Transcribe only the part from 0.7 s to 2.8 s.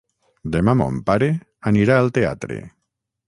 mon pare anirà al teatre.